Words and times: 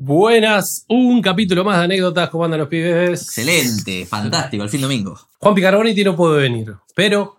Buenas, 0.00 0.84
un 0.88 1.20
capítulo 1.20 1.64
más 1.64 1.78
de 1.78 1.84
anécdotas. 1.86 2.30
¿Cómo 2.30 2.44
andan 2.44 2.60
los 2.60 2.68
pibes? 2.68 3.20
Excelente, 3.20 4.06
fantástico, 4.06 4.62
el 4.62 4.68
fin 4.70 4.80
domingo. 4.80 5.18
Juan 5.40 5.56
Picarboniti 5.56 6.04
no 6.04 6.14
puede 6.14 6.40
venir, 6.42 6.72
pero 6.94 7.36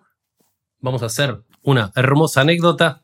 vamos 0.81 1.01
a 1.01 1.05
hacer 1.05 1.39
una 1.63 1.89
hermosa 1.95 2.41
anécdota. 2.41 3.01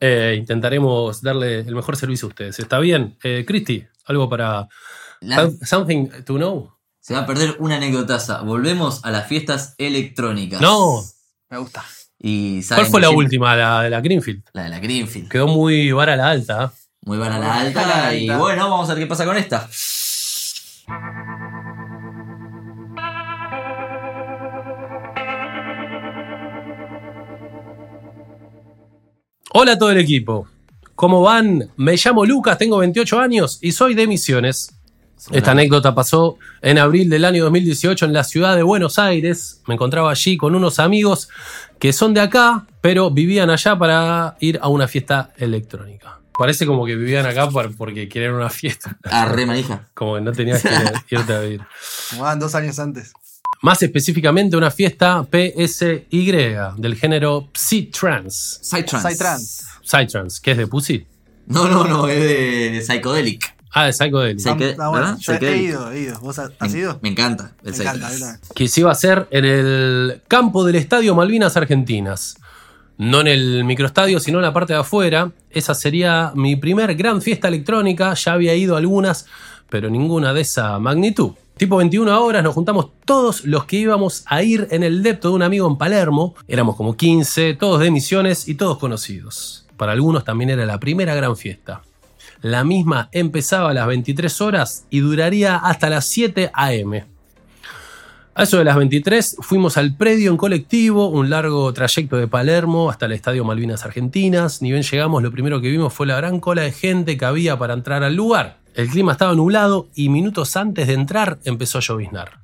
Eh, 0.00 0.34
intentaremos 0.38 1.20
darle 1.20 1.58
el 1.60 1.74
mejor 1.74 1.94
servicio 1.98 2.24
a 2.24 2.30
ustedes. 2.30 2.58
¿Está 2.58 2.78
bien? 2.78 3.18
Eh, 3.22 3.44
Cristi, 3.46 3.84
algo 4.06 4.30
para. 4.30 4.66
La- 5.20 5.50
Something 5.62 6.08
to 6.24 6.36
know. 6.36 6.72
se 7.00 7.12
va 7.12 7.20
a 7.20 7.26
perder 7.26 7.56
una 7.58 7.76
anécdotaza. 7.76 8.40
Volvemos 8.40 9.04
a 9.04 9.10
las 9.10 9.28
fiestas 9.28 9.74
electrónicas. 9.76 10.58
No. 10.62 11.02
Me 11.50 11.58
gusta. 11.58 11.84
Y 12.18 12.66
¿Cuál 12.66 12.86
fue 12.86 13.00
la 13.02 13.08
siempre- 13.08 13.24
última? 13.26 13.54
La 13.56 13.82
de 13.82 13.90
la 13.90 14.00
Greenfield. 14.00 14.42
La 14.54 14.62
de 14.64 14.68
la 14.70 14.78
Greenfield. 14.78 15.28
Quedó 15.28 15.48
muy 15.48 15.92
vara 15.92 16.16
la 16.16 16.30
alta. 16.30 16.64
¿eh? 16.64 16.79
Muy 17.02 17.16
buena 17.16 17.38
la 17.38 17.60
alta. 17.60 18.14
Y 18.14 18.28
bueno, 18.28 18.68
vamos 18.70 18.88
a 18.90 18.94
ver 18.94 19.04
qué 19.04 19.08
pasa 19.08 19.24
con 19.24 19.36
esta. 19.36 19.68
Hola 29.52 29.72
a 29.72 29.78
todo 29.78 29.90
el 29.90 29.98
equipo. 29.98 30.46
¿Cómo 30.94 31.22
van? 31.22 31.70
Me 31.76 31.96
llamo 31.96 32.26
Lucas, 32.26 32.58
tengo 32.58 32.78
28 32.78 33.18
años 33.18 33.58
y 33.62 33.72
soy 33.72 33.94
de 33.94 34.06
Misiones. 34.06 34.76
Esta 35.30 35.50
anécdota 35.52 35.94
pasó 35.94 36.36
en 36.62 36.78
abril 36.78 37.10
del 37.10 37.24
año 37.24 37.44
2018 37.44 38.06
en 38.06 38.12
la 38.12 38.24
ciudad 38.24 38.56
de 38.56 38.62
Buenos 38.62 38.98
Aires. 38.98 39.62
Me 39.66 39.74
encontraba 39.74 40.10
allí 40.10 40.36
con 40.36 40.54
unos 40.54 40.78
amigos 40.78 41.28
que 41.78 41.92
son 41.92 42.14
de 42.14 42.20
acá, 42.20 42.66
pero 42.80 43.10
vivían 43.10 43.50
allá 43.50 43.78
para 43.78 44.36
ir 44.40 44.58
a 44.62 44.68
una 44.68 44.88
fiesta 44.88 45.32
electrónica. 45.36 46.19
Parece 46.40 46.64
como 46.64 46.86
que 46.86 46.96
vivían 46.96 47.26
acá 47.26 47.50
por- 47.50 47.76
porque 47.76 48.08
querían 48.08 48.32
una 48.32 48.48
fiesta. 48.48 48.96
Ah, 49.04 49.26
re 49.26 49.44
manija. 49.44 49.86
Como 49.94 50.14
que 50.14 50.20
no 50.22 50.32
tenías 50.32 50.62
que 50.62 50.70
irte 51.14 51.34
a 51.34 51.40
vivir. 51.40 51.60
Como 52.08 52.22
van 52.22 52.38
dos 52.38 52.54
años 52.54 52.78
antes. 52.78 53.12
Más 53.60 53.82
específicamente 53.82 54.56
una 54.56 54.70
fiesta 54.70 55.22
PSY 55.30 56.32
del 56.78 56.94
género 56.96 57.50
Psytrance. 57.52 58.58
Psytrance. 58.64 59.10
Psytrance. 59.10 59.64
Psytrance, 59.82 60.40
que 60.42 60.52
es 60.52 60.56
de 60.56 60.66
Pussy. 60.66 61.06
No, 61.46 61.68
no, 61.68 61.84
no, 61.84 62.08
es 62.08 62.18
de 62.18 62.80
Psychedelic. 62.86 63.54
Ah, 63.72 63.84
de 63.84 63.92
Psychedelic. 63.92 64.46
Ah, 64.46 64.56
ah, 64.84 64.88
bueno, 64.88 65.12
he 65.18 65.22
Psychedelic. 65.22 65.62
ido, 65.62 65.92
he 65.92 66.00
ido. 66.00 66.20
¿Vos 66.20 66.38
has, 66.38 66.52
has 66.58 66.72
Me- 66.72 66.78
ido? 66.78 66.98
Me 67.02 67.10
encanta 67.10 67.52
el 67.64 67.72
Me 67.72 67.78
encanta, 67.84 68.40
que 68.54 68.66
se 68.66 68.80
iba 68.80 68.88
a 68.88 68.92
hacer 68.92 69.28
en 69.30 69.44
el 69.44 70.22
campo 70.26 70.64
del 70.64 70.76
Estadio 70.76 71.14
Malvinas 71.14 71.54
Argentinas. 71.58 72.38
No 73.00 73.22
en 73.22 73.28
el 73.28 73.64
microestadio, 73.64 74.20
sino 74.20 74.40
en 74.40 74.42
la 74.42 74.52
parte 74.52 74.74
de 74.74 74.80
afuera. 74.80 75.32
Esa 75.48 75.74
sería 75.74 76.32
mi 76.34 76.56
primer 76.56 76.94
gran 76.96 77.22
fiesta 77.22 77.48
electrónica. 77.48 78.12
Ya 78.12 78.34
había 78.34 78.54
ido 78.54 78.74
a 78.74 78.78
algunas, 78.78 79.24
pero 79.70 79.88
ninguna 79.88 80.34
de 80.34 80.42
esa 80.42 80.78
magnitud. 80.78 81.30
Tipo 81.56 81.78
21 81.78 82.22
horas 82.22 82.44
nos 82.44 82.52
juntamos 82.52 82.88
todos 83.06 83.46
los 83.46 83.64
que 83.64 83.78
íbamos 83.78 84.22
a 84.26 84.42
ir 84.42 84.68
en 84.70 84.82
el 84.82 85.02
depto 85.02 85.30
de 85.30 85.34
un 85.36 85.42
amigo 85.42 85.66
en 85.66 85.78
Palermo. 85.78 86.34
Éramos 86.46 86.76
como 86.76 86.94
15, 86.94 87.54
todos 87.54 87.80
de 87.80 87.90
misiones 87.90 88.46
y 88.46 88.56
todos 88.56 88.76
conocidos. 88.76 89.66
Para 89.78 89.92
algunos 89.92 90.22
también 90.22 90.50
era 90.50 90.66
la 90.66 90.78
primera 90.78 91.14
gran 91.14 91.38
fiesta. 91.38 91.80
La 92.42 92.64
misma 92.64 93.08
empezaba 93.12 93.70
a 93.70 93.74
las 93.74 93.86
23 93.86 94.40
horas 94.42 94.84
y 94.90 95.00
duraría 95.00 95.56
hasta 95.56 95.88
las 95.88 96.04
7 96.04 96.50
am. 96.52 97.00
A 98.32 98.44
eso 98.44 98.58
de 98.58 98.64
las 98.64 98.76
23 98.76 99.38
fuimos 99.40 99.76
al 99.76 99.96
predio 99.96 100.30
en 100.30 100.36
colectivo, 100.36 101.08
un 101.08 101.30
largo 101.30 101.72
trayecto 101.72 102.16
de 102.16 102.28
Palermo 102.28 102.88
hasta 102.88 103.06
el 103.06 103.12
Estadio 103.12 103.44
Malvinas 103.44 103.84
Argentinas. 103.84 104.62
Ni 104.62 104.70
bien 104.70 104.84
llegamos, 104.84 105.22
lo 105.22 105.32
primero 105.32 105.60
que 105.60 105.68
vimos 105.68 105.92
fue 105.92 106.06
la 106.06 106.16
gran 106.16 106.38
cola 106.38 106.62
de 106.62 106.70
gente 106.70 107.18
que 107.18 107.24
había 107.24 107.58
para 107.58 107.74
entrar 107.74 108.04
al 108.04 108.14
lugar. 108.14 108.58
El 108.74 108.88
clima 108.88 109.12
estaba 109.12 109.34
nublado 109.34 109.88
y 109.96 110.10
minutos 110.10 110.56
antes 110.56 110.86
de 110.86 110.94
entrar 110.94 111.38
empezó 111.44 111.78
a 111.78 111.80
lloviznar. 111.80 112.38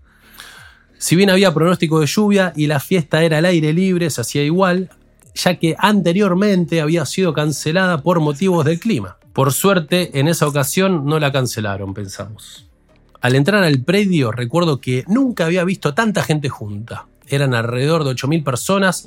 Si 0.98 1.14
bien 1.14 1.30
había 1.30 1.54
pronóstico 1.54 2.00
de 2.00 2.06
lluvia 2.06 2.52
y 2.56 2.66
la 2.66 2.80
fiesta 2.80 3.22
era 3.22 3.38
al 3.38 3.44
aire 3.44 3.72
libre, 3.72 4.10
se 4.10 4.22
hacía 4.22 4.42
igual, 4.42 4.90
ya 5.34 5.54
que 5.54 5.76
anteriormente 5.78 6.80
había 6.80 7.06
sido 7.06 7.32
cancelada 7.32 8.02
por 8.02 8.18
motivos 8.18 8.64
del 8.64 8.80
clima. 8.80 9.18
Por 9.32 9.52
suerte, 9.52 10.18
en 10.18 10.26
esa 10.26 10.48
ocasión 10.48 11.06
no 11.06 11.20
la 11.20 11.30
cancelaron, 11.30 11.94
pensamos. 11.94 12.66
Al 13.20 13.34
entrar 13.34 13.62
al 13.62 13.82
predio, 13.82 14.32
recuerdo 14.32 14.80
que 14.80 15.04
nunca 15.08 15.46
había 15.46 15.64
visto 15.64 15.94
tanta 15.94 16.22
gente 16.22 16.48
junta. 16.48 17.06
Eran 17.28 17.54
alrededor 17.54 18.04
de 18.04 18.10
8.000 18.10 18.44
personas, 18.44 19.06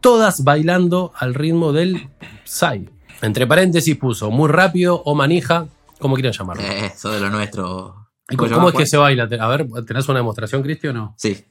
todas 0.00 0.44
bailando 0.44 1.12
al 1.16 1.34
ritmo 1.34 1.72
del 1.72 2.08
Psy. 2.44 2.88
Entre 3.22 3.46
paréntesis 3.46 3.96
puso 3.96 4.30
muy 4.30 4.48
rápido 4.48 5.02
o 5.04 5.14
manija, 5.14 5.66
como 5.98 6.14
quieran 6.14 6.32
llamarlo. 6.32 6.62
Eh, 6.62 6.92
eso 6.94 7.10
de 7.10 7.20
lo 7.20 7.30
nuestro. 7.30 8.08
¿Y 8.30 8.36
¿Cómo, 8.36 8.52
cómo 8.52 8.68
es 8.68 8.74
que 8.74 8.86
se 8.86 8.96
baila? 8.96 9.28
A 9.40 9.48
ver, 9.48 9.66
¿tenés 9.86 10.08
una 10.08 10.20
demostración, 10.20 10.62
Cristi, 10.62 10.88
o 10.88 10.92
no? 10.92 11.14
Sí. 11.16 11.44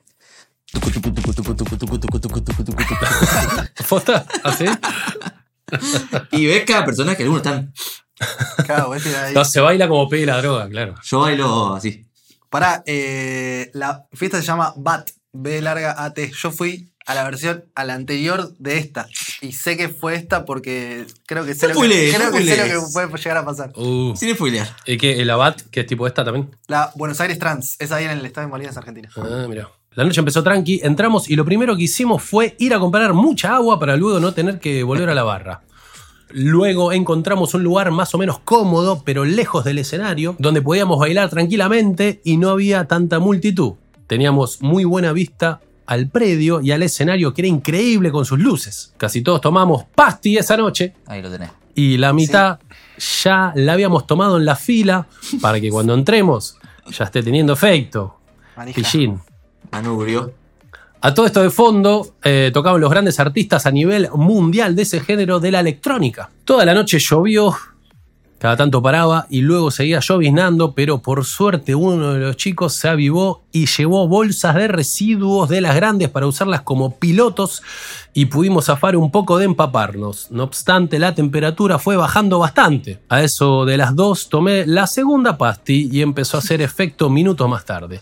¿Fosta? 3.75 4.25
¿Así? 4.44 4.66
Y 6.31 6.46
ves 6.46 6.63
cada 6.66 6.86
persona 6.86 7.16
que 7.16 7.24
algunos 7.24 7.46
están. 7.46 7.74
Claro, 8.66 8.91
ahí. 8.94 9.33
No, 9.33 9.45
se 9.45 9.61
baila 9.61 9.88
como 9.88 10.09
pegue 10.09 10.25
la 10.25 10.41
droga, 10.41 10.67
claro. 10.67 10.95
Yo 11.03 11.22
bailo 11.22 11.75
así. 11.75 12.05
Pará, 12.50 12.83
eh, 12.85 13.69
la 13.73 14.07
fiesta 14.13 14.39
se 14.39 14.47
llama 14.47 14.73
BAT, 14.75 15.09
B 15.33 15.61
larga 15.61 16.03
AT. 16.03 16.19
Yo 16.31 16.51
fui 16.51 16.91
a 17.06 17.16
la 17.16 17.23
versión, 17.23 17.66
a 17.75 17.85
la 17.85 17.94
anterior 17.94 18.53
de 18.57 18.77
esta. 18.77 19.07
Y 19.41 19.53
sé 19.53 19.77
que 19.77 19.89
fue 19.89 20.16
esta 20.16 20.45
porque 20.45 21.06
creo 21.25 21.45
que 21.45 21.56
sé, 21.56 21.67
No 21.67 21.73
lo, 21.73 21.81
que, 21.81 21.88
spoilees, 21.88 22.16
creo 22.16 22.31
no 22.31 22.38
que, 22.38 22.44
sé 22.44 22.57
lo 22.57 22.81
que 22.81 22.88
puede 22.91 23.17
llegar 23.17 23.38
a 23.38 23.45
pasar. 23.45 23.72
Uh. 23.75 24.16
Sin 24.16 24.33
spoilear. 24.35 24.67
¿Y 24.85 24.97
qué? 24.97 25.22
¿El 25.22 25.29
Abat, 25.29 25.61
que 25.72 25.81
es 25.81 25.88
tipo 25.88 26.06
esta 26.07 26.25
también? 26.25 26.56
La 26.67 26.91
Buenos 26.95 27.19
Aires 27.22 27.39
Trans, 27.39 27.77
es 27.79 27.91
ahí 27.91 28.06
en 28.06 28.11
el 28.11 28.25
Estadio 28.25 28.47
de 28.47 28.51
Malvinas, 28.51 28.77
Argentina. 28.77 29.09
Ah, 29.16 29.45
mira. 29.47 29.69
La 29.91 30.03
noche 30.03 30.19
empezó 30.19 30.44
tranqui, 30.44 30.81
entramos 30.83 31.27
y 31.27 31.35
lo 31.35 31.44
primero 31.44 31.75
que 31.75 31.83
hicimos 31.83 32.22
fue 32.22 32.56
ir 32.59 32.72
a 32.75 32.79
comprar 32.79 33.13
mucha 33.13 33.56
agua 33.56 33.79
para 33.79 33.95
luego 33.95 34.19
no 34.19 34.31
tener 34.31 34.59
que 34.59 34.83
volver 34.83 35.09
a 35.09 35.16
la 35.16 35.23
barra. 35.23 35.61
Luego 36.29 36.91
encontramos 36.91 37.53
un 37.53 37.63
lugar 37.63 37.91
más 37.91 38.13
o 38.13 38.17
menos 38.17 38.39
cómodo, 38.39 39.01
pero 39.05 39.23
lejos 39.25 39.63
del 39.63 39.77
escenario, 39.79 40.35
donde 40.39 40.61
podíamos 40.61 40.99
bailar 40.99 41.29
tranquilamente 41.29 42.21
y 42.23 42.38
no 42.38 42.49
había 42.49 42.85
tanta 42.85 43.19
multitud. 43.19 43.73
Teníamos 44.07 44.61
muy 44.61 44.83
buena 44.83 45.13
vista 45.13 45.61
al 45.85 46.09
predio 46.09 46.59
y 46.61 46.71
al 46.71 46.83
escenario 46.83 47.33
que 47.33 47.41
era 47.41 47.47
increíble 47.47 48.11
con 48.11 48.25
sus 48.25 48.39
luces. 48.39 48.93
Casi 48.97 49.21
todos 49.21 49.39
tomamos 49.39 49.85
pasti 49.95 50.38
esa 50.38 50.57
noche 50.57 50.93
Ahí 51.05 51.21
lo 51.21 51.31
tenés. 51.31 51.49
y 51.75 51.97
la 51.97 52.11
mitad 52.11 52.59
ya 53.23 53.53
la 53.55 53.73
habíamos 53.73 54.05
tomado 54.05 54.38
en 54.38 54.44
la 54.45 54.55
fila 54.57 55.07
para 55.41 55.61
que 55.61 55.69
cuando 55.69 55.94
entremos 55.94 56.57
ya 56.89 57.05
esté 57.05 57.23
teniendo 57.23 57.53
efecto. 57.53 58.17
Manija. 58.57 58.75
Pillín. 58.81 59.19
Manubrio. 59.71 60.33
A 61.02 61.13
todo 61.13 61.25
esto 61.25 61.41
de 61.41 61.50
fondo, 61.50 62.16
eh, 62.24 62.52
tocaban 62.53 62.81
los 62.81 62.90
grandes 62.90 63.19
artistas 63.19 63.66
a 63.66 63.72
nivel 63.72 64.09
mundial 64.16 64.75
de 64.75 64.81
ese 64.81 65.00
género 65.00 65.40
de 65.40 65.52
la 65.52 65.59
electrónica. 65.59 66.31
Toda 66.44 66.66
la 66.66 66.74
noche 66.74 66.97
llovió, 67.00 67.56
cada 68.40 68.56
tanto 68.56 68.84
paraba 68.84 69.25
y 69.31 69.41
luego 69.41 69.72
seguía 69.72 70.00
lloviznando, 70.00 70.74
pero 70.74 71.00
por 71.02 71.25
suerte 71.25 71.74
uno 71.74 72.13
de 72.13 72.19
los 72.19 72.38
chicos 72.38 72.74
se 72.74 72.88
avivó 72.88 73.44
y 73.51 73.66
llevó 73.66 74.07
bolsas 74.07 74.54
de 74.54 74.68
residuos 74.68 75.50
de 75.50 75.62
las 75.62 75.75
grandes 75.75 76.10
para 76.10 76.27
usarlas 76.27 76.62
como 76.62 77.00
pilotos 77.00 77.63
y 78.13 78.25
pudimos 78.25 78.66
zafar 78.66 78.95
un 78.95 79.10
poco 79.10 79.39
de 79.39 79.45
empaparnos. 79.45 80.30
No 80.30 80.44
obstante, 80.44 81.00
la 81.00 81.16
temperatura 81.16 81.80
fue 81.80 81.98
bajando 81.98 82.38
bastante. 82.38 83.00
A 83.10 83.24
eso 83.24 83.66
de 83.66 83.77
las 83.77 83.95
dos 83.95 84.30
tomé 84.30 84.68
la 84.68 84.86
segunda 84.86 85.38
pasti 85.38 85.89
y 85.92 86.04
empezó 86.04 86.38
a 86.38 86.42
hacer 86.42 86.62
efecto 86.62 87.10
minutos 87.10 87.50
más 87.50 87.66
tarde. 87.66 88.01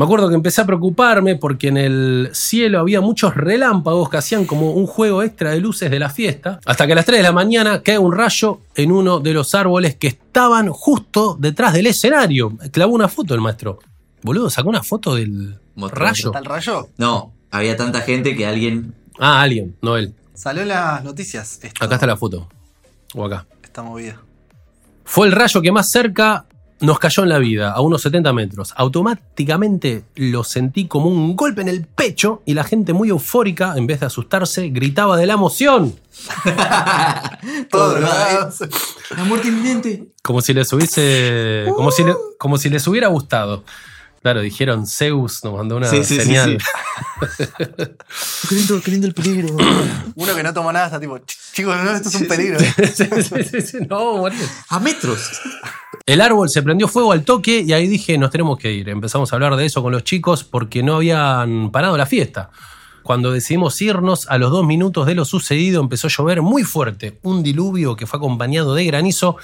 Me 0.00 0.04
acuerdo 0.06 0.30
que 0.30 0.34
empecé 0.34 0.62
a 0.62 0.64
preocuparme 0.64 1.36
porque 1.36 1.68
en 1.68 1.76
el 1.76 2.30
cielo 2.32 2.80
había 2.80 3.02
muchos 3.02 3.34
relámpagos 3.34 4.08
que 4.08 4.16
hacían 4.16 4.46
como 4.46 4.70
un 4.70 4.86
juego 4.86 5.22
extra 5.22 5.50
de 5.50 5.60
luces 5.60 5.90
de 5.90 5.98
la 5.98 6.08
fiesta, 6.08 6.58
hasta 6.64 6.86
que 6.86 6.92
a 6.92 6.96
las 6.96 7.04
3 7.04 7.18
de 7.18 7.22
la 7.22 7.32
mañana 7.32 7.82
cae 7.82 7.98
un 7.98 8.16
rayo 8.16 8.62
en 8.76 8.92
uno 8.92 9.20
de 9.20 9.34
los 9.34 9.54
árboles 9.54 9.96
que 9.96 10.06
estaban 10.06 10.70
justo 10.70 11.36
detrás 11.38 11.74
del 11.74 11.86
escenario. 11.86 12.56
Clavó 12.72 12.94
una 12.94 13.08
foto 13.08 13.34
el 13.34 13.42
maestro. 13.42 13.78
Boludo, 14.22 14.48
sacó 14.48 14.70
una 14.70 14.82
foto 14.82 15.16
del 15.16 15.58
rayo. 15.76 16.30
¿Tal 16.30 16.46
rayo? 16.46 16.88
No, 16.96 17.34
había 17.50 17.76
tanta 17.76 18.00
gente 18.00 18.34
que 18.34 18.46
alguien. 18.46 18.94
Ah, 19.18 19.42
alguien, 19.42 19.76
no 19.82 19.98
él. 19.98 20.14
Salió 20.32 20.62
en 20.62 20.68
las 20.68 21.04
noticias. 21.04 21.60
esto- 21.62 21.84
Acá 21.84 21.96
está 21.96 22.06
la 22.06 22.16
foto. 22.16 22.48
O 23.14 23.26
acá. 23.26 23.46
Esta 23.62 23.82
movida. 23.82 24.18
Fue 25.04 25.26
el 25.26 25.32
rayo 25.32 25.60
que 25.60 25.70
más 25.72 25.90
cerca 25.90 26.46
nos 26.80 26.98
cayó 26.98 27.22
en 27.22 27.28
la 27.28 27.38
vida 27.38 27.72
a 27.72 27.80
unos 27.80 28.02
70 28.02 28.32
metros. 28.32 28.72
Automáticamente 28.76 30.04
lo 30.14 30.44
sentí 30.44 30.86
como 30.86 31.08
un 31.08 31.36
golpe 31.36 31.60
en 31.62 31.68
el 31.68 31.84
pecho 31.86 32.42
y 32.46 32.54
la 32.54 32.64
gente 32.64 32.92
muy 32.92 33.10
eufórica, 33.10 33.74
en 33.76 33.86
vez 33.86 34.00
de 34.00 34.06
asustarse, 34.06 34.68
gritaba 34.70 35.16
de 35.16 35.26
la 35.26 35.34
emoción. 35.34 35.94
Todo 37.70 37.98
muerte 39.26 39.48
inminente. 39.48 40.04
Como 40.22 40.40
si 40.40 40.54
les 40.54 40.72
hubiese. 40.72 41.66
Como 41.74 41.90
si, 41.90 42.04
le- 42.04 42.16
como 42.38 42.58
si 42.58 42.68
les 42.70 42.86
hubiera 42.86 43.08
gustado. 43.08 43.64
Claro, 44.22 44.42
dijeron 44.42 44.86
Zeus, 44.86 45.42
nos 45.44 45.54
mandó 45.54 45.76
una 45.78 45.88
Sí, 45.88 46.04
sí, 46.04 46.16
sí, 46.16 46.22
señal. 46.24 46.58
Qué 48.48 48.54
lindo, 48.54 48.80
qué 48.82 48.90
lindo 48.90 49.06
el 49.06 49.14
peligro. 49.14 49.56
Uno 50.14 50.34
que 50.34 50.42
no 50.42 50.52
toma 50.52 50.72
nada 50.74 50.86
está 50.86 51.00
tipo, 51.00 51.16
"Ch- 51.18 51.36
chicos, 51.54 51.74
no, 51.82 51.90
esto 51.92 52.10
es 52.10 52.14
un 52.16 52.28
peligro. 52.28 52.58
Sí, 52.94 53.04
sí, 53.22 53.42
sí, 53.50 53.60
sí, 53.62 53.78
no, 53.88 54.18
morir. 54.18 54.38
A 54.68 54.78
metros. 54.78 55.40
El 56.10 56.20
árbol 56.20 56.48
se 56.48 56.64
prendió 56.64 56.88
fuego 56.88 57.12
al 57.12 57.22
toque 57.22 57.60
y 57.64 57.72
ahí 57.72 57.86
dije, 57.86 58.18
nos 58.18 58.32
tenemos 58.32 58.58
que 58.58 58.72
ir. 58.72 58.88
Empezamos 58.88 59.32
a 59.32 59.36
hablar 59.36 59.54
de 59.54 59.64
eso 59.64 59.80
con 59.80 59.92
los 59.92 60.02
chicos 60.02 60.42
porque 60.42 60.82
no 60.82 60.96
habían 60.96 61.70
parado 61.70 61.96
la 61.96 62.04
fiesta. 62.04 62.50
Cuando 63.04 63.30
decidimos 63.30 63.80
irnos, 63.80 64.28
a 64.28 64.36
los 64.36 64.50
dos 64.50 64.66
minutos 64.66 65.06
de 65.06 65.14
lo 65.14 65.24
sucedido 65.24 65.80
empezó 65.80 66.08
a 66.08 66.10
llover 66.10 66.42
muy 66.42 66.64
fuerte, 66.64 67.20
un 67.22 67.44
diluvio 67.44 67.94
que 67.94 68.08
fue 68.08 68.16
acompañado 68.16 68.74
de 68.74 68.86
granizo 68.86 69.36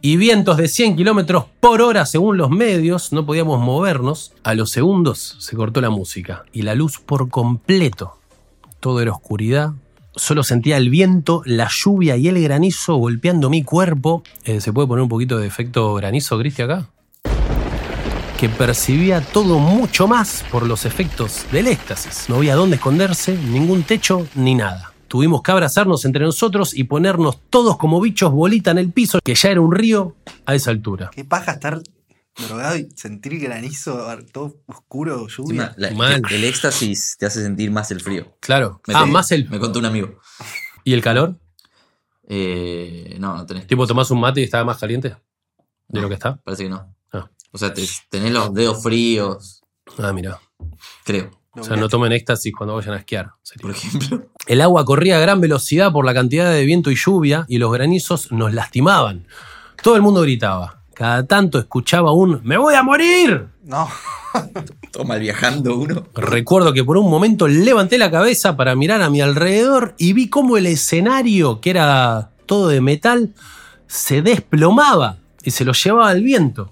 y 0.00 0.16
vientos 0.16 0.56
de 0.56 0.68
100 0.68 0.96
kilómetros 0.96 1.44
por 1.60 1.82
hora 1.82 2.06
según 2.06 2.38
los 2.38 2.48
medios, 2.48 3.12
no 3.12 3.26
podíamos 3.26 3.60
movernos. 3.60 4.32
A 4.42 4.54
los 4.54 4.70
segundos 4.70 5.36
se 5.38 5.54
cortó 5.54 5.82
la 5.82 5.90
música 5.90 6.46
y 6.50 6.62
la 6.62 6.74
luz 6.74 6.98
por 6.98 7.28
completo. 7.28 8.16
Todo 8.80 9.02
era 9.02 9.12
oscuridad. 9.12 9.74
Solo 10.18 10.42
sentía 10.42 10.78
el 10.78 10.88
viento, 10.88 11.42
la 11.44 11.68
lluvia 11.70 12.16
y 12.16 12.28
el 12.28 12.42
granizo 12.42 12.96
golpeando 12.96 13.50
mi 13.50 13.62
cuerpo. 13.62 14.22
Eh, 14.44 14.62
¿Se 14.62 14.72
puede 14.72 14.88
poner 14.88 15.02
un 15.02 15.10
poquito 15.10 15.38
de 15.38 15.46
efecto 15.46 15.92
granizo, 15.94 16.38
Cristi, 16.38 16.62
acá? 16.62 16.86
Que 18.38 18.48
percibía 18.48 19.20
todo 19.20 19.58
mucho 19.58 20.08
más 20.08 20.42
por 20.50 20.66
los 20.66 20.86
efectos 20.86 21.44
del 21.52 21.66
éxtasis. 21.66 22.30
No 22.30 22.36
había 22.36 22.54
dónde 22.54 22.76
esconderse, 22.76 23.36
ningún 23.36 23.82
techo 23.82 24.26
ni 24.34 24.54
nada. 24.54 24.94
Tuvimos 25.06 25.42
que 25.42 25.52
abrazarnos 25.52 26.06
entre 26.06 26.24
nosotros 26.24 26.74
y 26.74 26.84
ponernos 26.84 27.38
todos 27.50 27.76
como 27.76 28.00
bichos 28.00 28.32
bolita 28.32 28.70
en 28.70 28.78
el 28.78 28.92
piso, 28.92 29.18
que 29.22 29.34
ya 29.34 29.50
era 29.50 29.60
un 29.60 29.72
río 29.72 30.16
a 30.46 30.54
esa 30.54 30.70
altura. 30.70 31.10
Qué 31.14 31.24
paja 31.24 31.52
estar 31.52 31.82
drogado 32.38 32.76
y 32.76 32.88
sentir 32.94 33.38
granizo, 33.38 34.06
todo 34.32 34.56
oscuro, 34.66 35.26
lluvia. 35.28 35.74
La- 35.76 35.90
Mal. 35.92 36.22
el 36.30 36.44
éxtasis 36.44 37.16
te 37.18 37.26
hace 37.26 37.42
sentir 37.42 37.70
más 37.70 37.90
el 37.90 38.00
frío. 38.00 38.36
Claro. 38.40 38.80
Me 38.86 38.94
ah, 38.94 39.04
te- 39.04 39.10
más 39.10 39.32
el. 39.32 39.48
Me 39.48 39.58
contó 39.58 39.78
un 39.78 39.86
amigo. 39.86 40.18
¿Y 40.84 40.92
el 40.92 41.02
calor? 41.02 41.38
Eh, 42.28 43.16
no, 43.20 43.36
no 43.36 43.46
tenés. 43.46 43.66
Tipo, 43.66 43.86
tomás 43.86 44.10
un 44.10 44.20
mate 44.20 44.40
y 44.40 44.44
estaba 44.44 44.64
más 44.64 44.78
caliente 44.78 45.10
de 45.10 45.16
No. 45.88 46.02
lo 46.02 46.08
que 46.08 46.14
está. 46.14 46.36
Parece 46.36 46.64
que 46.64 46.70
no. 46.70 46.94
Ah. 47.12 47.30
O 47.52 47.58
sea, 47.58 47.72
te- 47.72 47.86
tenés 48.10 48.32
los 48.32 48.52
dedos 48.52 48.82
fríos, 48.82 49.62
Ah, 49.98 50.12
mira. 50.12 50.40
creo, 51.04 51.30
O 51.52 51.62
sea, 51.62 51.76
no 51.76 51.88
tomen 51.88 52.12
éxtasis 52.12 52.52
cuando 52.56 52.74
vayan 52.74 52.94
a 52.94 52.98
esquiar. 52.98 53.30
sería. 53.42 53.62
por 53.62 53.70
ejemplo. 53.70 54.26
El 54.46 54.60
agua 54.60 54.84
corría 54.84 55.16
a 55.16 55.20
gran 55.20 55.40
velocidad 55.40 55.92
por 55.92 56.04
la 56.04 56.12
cantidad 56.14 56.50
de 56.52 56.64
viento 56.64 56.90
y 56.90 56.96
lluvia 56.96 57.44
y 57.48 57.58
los 57.58 57.72
granizos 57.72 58.30
nos 58.32 58.52
lastimaban. 58.52 59.26
Todo 59.82 59.96
el 59.96 60.02
mundo 60.02 60.20
gritaba. 60.22 60.82
Cada 60.96 61.26
tanto 61.26 61.58
escuchaba 61.58 62.12
un 62.12 62.40
¡Me 62.42 62.56
voy 62.56 62.74
a 62.74 62.82
morir! 62.82 63.48
No, 63.64 63.86
Todo 64.90 65.04
mal 65.04 65.20
viajando 65.20 65.76
uno. 65.76 66.06
Recuerdo 66.14 66.72
que 66.72 66.84
por 66.84 66.96
un 66.96 67.10
momento 67.10 67.48
levanté 67.48 67.98
la 67.98 68.10
cabeza 68.10 68.56
para 68.56 68.74
mirar 68.74 69.02
a 69.02 69.10
mi 69.10 69.20
alrededor 69.20 69.94
y 69.98 70.14
vi 70.14 70.30
cómo 70.30 70.56
el 70.56 70.64
escenario, 70.64 71.60
que 71.60 71.68
era 71.68 72.30
todo 72.46 72.68
de 72.68 72.80
metal, 72.80 73.34
se 73.86 74.22
desplomaba 74.22 75.18
y 75.44 75.50
se 75.50 75.66
lo 75.66 75.72
llevaba 75.72 76.08
al 76.08 76.22
viento. 76.22 76.70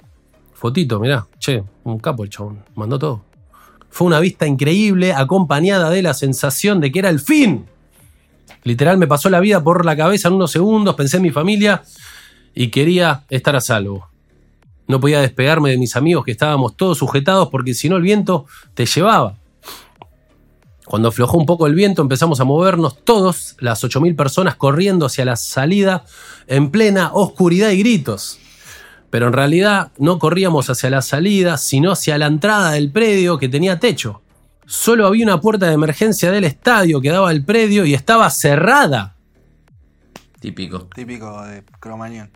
Fotito, 0.55 0.99
mirá, 1.01 1.27
che, 1.39 1.63
un 1.83 1.99
capo 1.99 2.25
el 2.25 2.31
chabón, 2.31 2.65
mandó 2.75 2.99
todo. 2.99 3.25
Fue 3.91 4.07
una 4.07 4.21
vista 4.21 4.47
increíble, 4.47 5.13
acompañada 5.13 5.91
de 5.91 6.01
la 6.01 6.15
sensación 6.15 6.81
de 6.81 6.91
que 6.91 7.01
era 7.01 7.11
el 7.11 7.21
fin. 7.21 7.67
Literal 8.63 8.97
me 8.97 9.07
pasó 9.07 9.29
la 9.29 9.41
vida 9.41 9.63
por 9.63 9.85
la 9.85 9.97
cabeza 9.97 10.29
en 10.29 10.35
unos 10.35 10.51
segundos, 10.51 10.95
pensé 10.95 11.19
en 11.19 11.25
mi 11.25 11.31
familia 11.31 11.83
y 12.55 12.69
quería 12.69 13.25
estar 13.29 13.55
a 13.55 13.61
salvo. 13.61 14.14
No 14.87 15.01
podía 15.01 15.21
despegarme 15.21 15.71
de 15.71 15.79
mis 15.79 15.97
amigos 15.97 16.25
que 16.25 16.33
estábamos 16.33 16.77
todos 16.77 16.99
sujetados 16.99 17.49
porque 17.49 17.75
si 17.75 17.89
no 17.89 17.97
el 17.97 18.03
viento 18.03 18.47
te 18.75 18.87
llevaba. 18.87 19.37
Cuando 20.85 21.09
aflojó 21.09 21.39
un 21.39 21.47
poco 21.47 21.67
el 21.67 21.75
viento 21.75 22.03
empezamos 22.03 22.41
a 22.41 22.45
movernos 22.45 23.03
todos, 23.05 23.57
las 23.59 23.83
8.000 23.83 24.15
personas 24.17 24.57
corriendo 24.57 25.07
hacia 25.07 25.25
la 25.25 25.37
salida 25.37 26.05
en 26.47 26.71
plena 26.71 27.11
oscuridad 27.15 27.71
y 27.71 27.79
gritos. 27.79 28.39
Pero 29.09 29.29
en 29.29 29.33
realidad 29.33 29.93
no 29.97 30.19
corríamos 30.19 30.69
hacia 30.69 30.91
la 30.91 31.01
salida, 31.01 31.57
sino 31.57 31.93
hacia 31.93 32.19
la 32.19 32.27
entrada 32.27 32.73
del 32.73 32.91
predio 32.91 33.39
que 33.39 33.49
tenía 33.49 33.79
techo. 33.79 34.21
Solo 34.67 35.07
había 35.07 35.25
una 35.25 35.41
puerta 35.41 35.67
de 35.67 35.75
emergencia 35.75 36.31
del 36.31 36.45
estadio 36.45 37.01
que 37.01 37.11
daba 37.11 37.31
al 37.31 37.45
predio 37.45 37.87
y 37.87 37.95
estaba 37.95 38.29
cerrada. 38.31 39.17
Típico. 40.41 40.89
típico 40.95 41.43
de 41.45 41.63
Cromañón. 41.81 42.31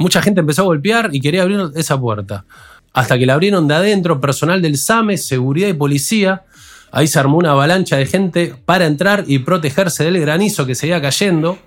Mucha 0.00 0.22
gente 0.22 0.40
empezó 0.40 0.62
a 0.62 0.64
golpear 0.64 1.10
y 1.12 1.20
quería 1.20 1.42
abrir 1.42 1.60
esa 1.76 2.00
puerta. 2.00 2.46
Hasta 2.94 3.18
que 3.18 3.26
la 3.26 3.34
abrieron 3.34 3.68
de 3.68 3.74
adentro 3.74 4.18
personal 4.18 4.62
del 4.62 4.78
SAME, 4.78 5.18
seguridad 5.18 5.68
y 5.68 5.74
policía. 5.74 6.44
Ahí 6.90 7.06
se 7.06 7.18
armó 7.18 7.36
una 7.36 7.50
avalancha 7.50 7.98
de 7.98 8.06
gente 8.06 8.54
para 8.64 8.86
entrar 8.86 9.24
y 9.26 9.40
protegerse 9.40 10.04
del 10.04 10.18
granizo 10.18 10.64
que 10.64 10.74
seguía 10.74 11.02
cayendo. 11.02 11.58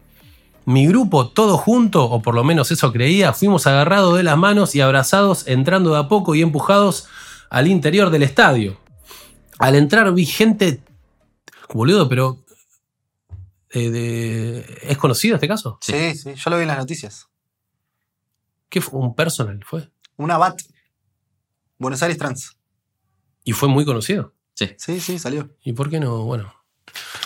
Mi 0.65 0.87
grupo, 0.87 1.27
todo 1.27 1.59
junto, 1.59 2.05
o 2.05 2.23
por 2.23 2.33
lo 2.33 2.43
menos 2.43 2.71
eso 2.71 2.91
creía, 2.91 3.33
fuimos 3.33 3.67
agarrados 3.67 4.17
de 4.17 4.23
las 4.23 4.35
manos 4.35 4.73
y 4.73 4.81
abrazados, 4.81 5.47
entrando 5.47 5.93
de 5.93 5.99
a 5.99 6.07
poco 6.07 6.33
y 6.33 6.41
empujados 6.41 7.05
al 7.51 7.67
interior 7.67 8.09
del 8.09 8.23
estadio. 8.23 8.79
Al 9.59 9.75
entrar 9.75 10.11
vi 10.11 10.25
gente. 10.25 10.81
Boludo, 11.71 12.09
pero. 12.09 12.39
eh, 13.75 14.65
¿Es 14.81 14.97
conocido 14.97 15.35
este 15.35 15.47
caso? 15.47 15.77
Sí. 15.81 16.15
sí, 16.15 16.33
yo 16.33 16.49
lo 16.49 16.55
vi 16.57 16.63
en 16.63 16.69
las 16.69 16.79
noticias. 16.79 17.27
¿Qué 18.73 18.81
fue? 18.81 18.99
¿Un 18.99 19.13
personal 19.13 19.59
fue? 19.63 19.87
Una 20.17 20.35
BAT. 20.39 20.59
Buenos 21.77 22.01
Aires 22.01 22.17
Trans. 22.17 22.57
Y 23.43 23.51
fue 23.51 23.69
muy 23.69 23.85
conocido. 23.85 24.33
Sí. 24.55 24.71
Sí, 24.79 24.99
sí, 24.99 25.19
salió. 25.19 25.51
¿Y 25.63 25.73
por 25.73 25.91
qué 25.91 25.99
no? 25.99 26.23
Bueno. 26.23 26.51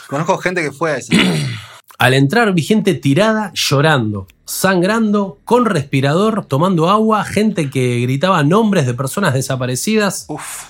Conozco 0.10 0.38
gente 0.40 0.62
que 0.62 0.74
fue 0.74 0.92
a 0.92 0.98
ese. 0.98 1.16
Al 2.00 2.14
entrar 2.16 2.54
vi 2.54 2.64
gente 2.64 2.96
tirada, 2.96 3.54
llorando, 3.54 4.28
sangrando, 4.44 5.40
con 5.46 5.64
respirador, 5.64 6.46
tomando 6.46 6.90
agua, 6.90 7.24
gente 7.24 7.70
que 7.70 8.02
gritaba 8.02 8.44
nombres 8.44 8.86
de 8.86 8.94
personas 8.94 9.34
desaparecidas. 9.34 10.26
Uf. 10.28 10.66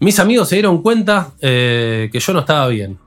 Mis 0.00 0.18
amigos 0.18 0.50
se 0.50 0.56
dieron 0.56 0.82
cuenta 0.82 1.32
eh, 1.40 2.10
que 2.12 2.20
yo 2.20 2.34
no 2.34 2.40
estaba 2.40 2.68
bien. 2.68 2.98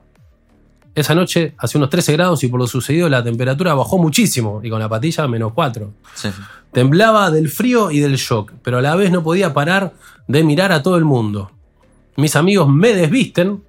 Esa 0.93 1.15
noche 1.15 1.53
hacía 1.57 1.79
unos 1.79 1.89
13 1.89 2.13
grados 2.13 2.43
y 2.43 2.47
por 2.49 2.59
lo 2.59 2.67
sucedido 2.67 3.07
la 3.07 3.23
temperatura 3.23 3.73
bajó 3.73 3.97
muchísimo 3.97 4.59
y 4.63 4.69
con 4.69 4.79
la 4.79 4.89
patilla 4.89 5.27
menos 5.27 5.53
4. 5.53 5.91
Sí. 6.15 6.29
Temblaba 6.73 7.31
del 7.31 7.49
frío 7.49 7.91
y 7.91 7.99
del 7.99 8.15
shock, 8.17 8.51
pero 8.61 8.79
a 8.79 8.81
la 8.81 8.95
vez 8.95 9.11
no 9.11 9.23
podía 9.23 9.53
parar 9.53 9.93
de 10.27 10.43
mirar 10.43 10.71
a 10.71 10.83
todo 10.83 10.97
el 10.97 11.05
mundo. 11.05 11.51
Mis 12.17 12.35
amigos 12.35 12.67
me 12.67 12.93
desvisten 12.93 13.63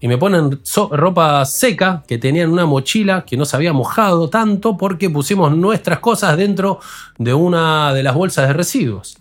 y 0.00 0.08
me 0.08 0.18
ponen 0.18 0.60
so- 0.62 0.88
ropa 0.92 1.44
seca 1.44 2.04
que 2.06 2.18
tenía 2.18 2.42
en 2.44 2.50
una 2.52 2.66
mochila 2.66 3.24
que 3.24 3.36
no 3.36 3.44
se 3.44 3.56
había 3.56 3.72
mojado 3.72 4.28
tanto 4.28 4.76
porque 4.76 5.10
pusimos 5.10 5.54
nuestras 5.56 5.98
cosas 5.98 6.36
dentro 6.36 6.78
de 7.18 7.34
una 7.34 7.92
de 7.92 8.02
las 8.04 8.14
bolsas 8.14 8.46
de 8.48 8.52
residuos. 8.54 9.16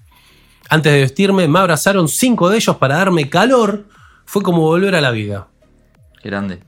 Antes 0.70 0.94
de 0.94 1.02
vestirme 1.02 1.48
me 1.48 1.60
abrazaron 1.60 2.08
cinco 2.08 2.50
de 2.50 2.58
ellos 2.58 2.78
para 2.78 2.98
darme 2.98 3.30
calor. 3.30 3.86
Fue 4.26 4.42
como 4.42 4.62
volver 4.62 4.96
a 4.96 5.02
la 5.02 5.12
vida. 5.12 5.48
Grande. 6.24 6.64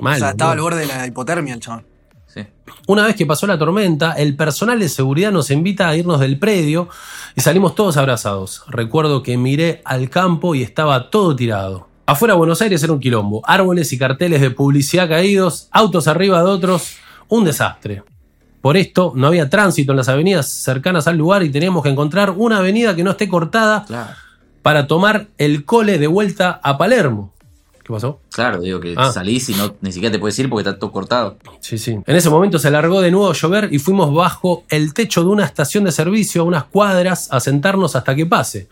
Mal, 0.00 0.16
o 0.16 0.18
sea, 0.18 0.30
estaba 0.30 0.52
al 0.52 0.60
borde 0.60 0.80
de 0.80 0.86
la 0.86 1.06
hipotermia 1.06 1.54
el 1.54 1.60
chabón. 1.60 1.86
Sí. 2.26 2.46
Una 2.88 3.06
vez 3.06 3.14
que 3.14 3.26
pasó 3.26 3.46
la 3.46 3.58
tormenta, 3.58 4.12
el 4.12 4.34
personal 4.36 4.78
de 4.80 4.88
seguridad 4.88 5.30
nos 5.30 5.50
invita 5.50 5.88
a 5.88 5.96
irnos 5.96 6.18
del 6.20 6.38
predio 6.38 6.88
y 7.36 7.40
salimos 7.40 7.74
todos 7.74 7.96
abrazados. 7.96 8.64
Recuerdo 8.68 9.22
que 9.22 9.36
miré 9.36 9.82
al 9.84 10.10
campo 10.10 10.54
y 10.54 10.62
estaba 10.62 11.10
todo 11.10 11.36
tirado. 11.36 11.88
Afuera 12.06 12.34
de 12.34 12.38
Buenos 12.38 12.60
Aires 12.60 12.82
era 12.82 12.92
un 12.92 13.00
quilombo, 13.00 13.40
árboles 13.46 13.92
y 13.92 13.98
carteles 13.98 14.40
de 14.40 14.50
publicidad 14.50 15.08
caídos, 15.08 15.68
autos 15.70 16.08
arriba 16.08 16.42
de 16.42 16.48
otros, 16.50 16.96
un 17.28 17.44
desastre. 17.44 18.02
Por 18.60 18.76
esto 18.78 19.12
no 19.14 19.26
había 19.26 19.48
tránsito 19.50 19.92
en 19.92 19.98
las 19.98 20.08
avenidas 20.08 20.48
cercanas 20.48 21.06
al 21.06 21.16
lugar 21.18 21.42
y 21.42 21.50
teníamos 21.50 21.82
que 21.82 21.90
encontrar 21.90 22.30
una 22.30 22.58
avenida 22.58 22.96
que 22.96 23.04
no 23.04 23.10
esté 23.12 23.28
cortada 23.28 23.84
Claro. 23.86 24.10
para 24.62 24.86
tomar 24.86 25.28
el 25.36 25.64
cole 25.66 25.98
de 25.98 26.06
vuelta 26.06 26.60
a 26.62 26.78
Palermo. 26.78 27.33
¿Qué 27.84 27.92
pasó? 27.92 28.20
Claro, 28.32 28.60
digo 28.62 28.80
que 28.80 28.94
Ah. 28.96 29.12
salís 29.12 29.48
y 29.50 29.54
no, 29.54 29.74
ni 29.82 29.92
siquiera 29.92 30.12
te 30.12 30.18
puedes 30.18 30.38
ir 30.38 30.48
porque 30.48 30.66
está 30.68 30.78
todo 30.78 30.90
cortado. 30.90 31.36
Sí, 31.60 31.76
sí. 31.76 31.98
En 32.06 32.16
ese 32.16 32.30
momento 32.30 32.58
se 32.58 32.68
alargó 32.68 33.00
de 33.02 33.10
nuevo 33.10 33.28
a 33.30 33.34
llover 33.34 33.68
y 33.72 33.78
fuimos 33.78 34.12
bajo 34.14 34.64
el 34.70 34.94
techo 34.94 35.22
de 35.22 35.28
una 35.28 35.44
estación 35.44 35.84
de 35.84 35.92
servicio 35.92 36.40
a 36.40 36.44
unas 36.44 36.64
cuadras 36.64 37.28
a 37.30 37.40
sentarnos 37.40 37.94
hasta 37.94 38.14
que 38.14 38.24
pase. 38.24 38.68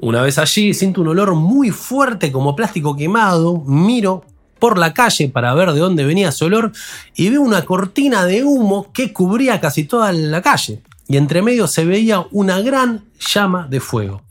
Una 0.00 0.20
vez 0.20 0.38
allí 0.38 0.74
siento 0.74 1.00
un 1.00 1.08
olor 1.08 1.34
muy 1.36 1.70
fuerte 1.70 2.32
como 2.32 2.56
plástico 2.56 2.96
quemado, 2.96 3.62
miro 3.66 4.24
por 4.58 4.78
la 4.78 4.92
calle 4.92 5.28
para 5.28 5.54
ver 5.54 5.72
de 5.72 5.80
dónde 5.80 6.04
venía 6.04 6.30
ese 6.30 6.44
olor 6.44 6.72
y 7.14 7.28
veo 7.30 7.42
una 7.42 7.64
cortina 7.64 8.24
de 8.24 8.42
humo 8.42 8.90
que 8.92 9.12
cubría 9.12 9.60
casi 9.60 9.84
toda 9.84 10.12
la 10.12 10.42
calle. 10.42 10.82
y 11.08 11.16
entre 11.18 11.40
medio 11.40 11.68
se 11.68 11.84
veía 11.84 12.26
una 12.32 12.60
gran 12.62 13.04
llama 13.20 13.68
de 13.70 13.78
fuego. 13.78 14.22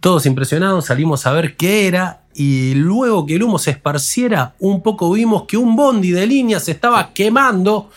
Todos 0.00 0.26
impresionados 0.26 0.86
salimos 0.86 1.26
a 1.26 1.32
ver 1.32 1.56
qué 1.56 1.86
era 1.86 2.22
y 2.38 2.74
luego 2.74 3.26
que 3.26 3.34
el 3.34 3.42
humo 3.42 3.58
se 3.58 3.72
esparciera, 3.72 4.54
un 4.60 4.82
poco 4.82 5.12
vimos 5.12 5.42
que 5.48 5.56
un 5.56 5.74
bondi 5.76 6.12
de 6.12 6.26
línea 6.26 6.60
se 6.60 6.70
estaba 6.70 7.12
quemando 7.12 7.90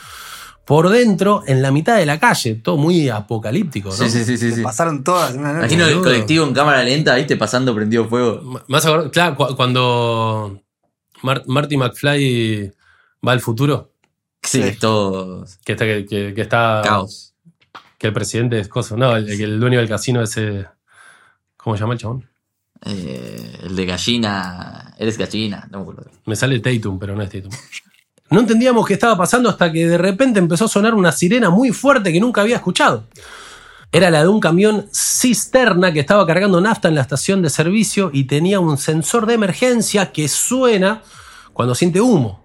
por 0.65 0.89
dentro 0.89 1.43
en 1.47 1.61
la 1.61 1.71
mitad 1.71 1.97
de 1.97 2.05
la 2.05 2.19
calle. 2.19 2.55
Todo 2.55 2.77
muy 2.77 3.07
apocalíptico, 3.09 3.89
¿no? 3.89 3.95
Sí, 3.95 4.09
sí, 4.09 4.37
sí, 4.37 4.51
sí. 4.51 4.61
Pasaron 4.61 5.03
todas 5.03 5.33
en 5.33 5.41
una 5.41 5.53
noche. 5.53 5.73
Imagino 5.75 5.85
el 5.87 6.01
colectivo 6.03 6.45
en 6.45 6.53
cámara 6.53 6.83
lenta, 6.83 7.15
¿viste? 7.15 7.35
Pasando 7.37 7.75
prendido 7.75 8.07
fuego. 8.07 8.61
Más 8.67 8.85
acordado- 8.85 9.11
claro, 9.11 9.35
cu- 9.35 9.55
cuando 9.55 10.61
Mar- 11.23 11.43
Marty 11.47 11.77
McFly 11.77 12.71
va 13.27 13.31
al 13.33 13.41
futuro, 13.41 13.89
Sí, 14.43 14.59
Sí. 14.63 14.69
es 14.69 14.79
todo 14.79 15.45
que 15.63 15.73
está, 15.73 15.85
que, 15.85 16.05
que- 16.07 16.33
que 16.33 16.41
está 16.41 16.81
caos. 16.83 17.35
que 17.99 18.07
el 18.07 18.13
presidente 18.13 18.59
es 18.59 18.67
cosa, 18.67 18.95
no, 18.97 19.15
el, 19.15 19.29
el 19.29 19.59
dueño 19.59 19.77
del 19.77 19.87
casino 19.87 20.19
ese, 20.23 20.65
¿cómo 21.57 21.75
se 21.75 21.81
llama 21.81 21.93
el 21.93 21.99
chabón? 21.99 22.27
Eh, 22.85 23.59
el 23.63 23.75
de 23.75 23.85
gallina. 23.85 24.93
Eres 24.97 25.17
gallina. 25.17 25.67
No 25.71 25.95
me 26.25 26.35
sale 26.35 26.59
Tatum, 26.59 26.99
pero 26.99 27.15
no 27.15 27.21
es 27.21 27.29
Tatum. 27.29 27.51
No 28.31 28.39
entendíamos 28.39 28.87
qué 28.87 28.93
estaba 28.93 29.17
pasando 29.17 29.49
hasta 29.49 29.71
que 29.71 29.87
de 29.87 29.97
repente 29.97 30.39
empezó 30.39 30.65
a 30.65 30.69
sonar 30.69 30.93
una 30.93 31.11
sirena 31.11 31.49
muy 31.49 31.71
fuerte 31.71 32.13
que 32.13 32.19
nunca 32.19 32.41
había 32.41 32.55
escuchado. 32.55 33.03
Era 33.91 34.09
la 34.09 34.21
de 34.21 34.29
un 34.29 34.39
camión 34.39 34.87
cisterna 34.93 35.91
que 35.91 35.99
estaba 35.99 36.25
cargando 36.25 36.61
nafta 36.61 36.87
en 36.87 36.95
la 36.95 37.01
estación 37.01 37.41
de 37.41 37.49
servicio 37.49 38.09
y 38.13 38.23
tenía 38.23 38.61
un 38.61 38.77
sensor 38.77 39.25
de 39.25 39.33
emergencia 39.33 40.13
que 40.13 40.29
suena 40.29 41.01
cuando 41.51 41.75
siente 41.75 41.99
humo. 41.99 42.41